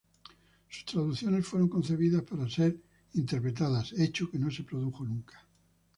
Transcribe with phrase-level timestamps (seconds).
[0.67, 2.75] Sus traducciones fueron concebidas para ser
[3.13, 5.47] interpretadas, hecho que no se produjo nunca.